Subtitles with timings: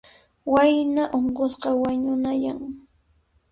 [0.53, 2.59] Wayna unqusqa wañunayan.